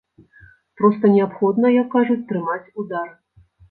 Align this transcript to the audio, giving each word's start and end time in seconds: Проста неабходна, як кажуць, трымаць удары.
Проста 0.81 1.05
неабходна, 1.17 1.67
як 1.81 1.87
кажуць, 1.95 2.19
трымаць 2.35 2.63
удары. 2.83 3.13